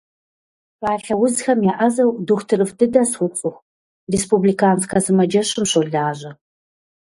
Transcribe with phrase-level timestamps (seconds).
[0.75, 3.63] Шхалъэ узхэм еӏэзэу дохутырыфӏ дыдэ соцӏыху,
[4.11, 6.31] республиканскэ сымаджэщым щолажьэ.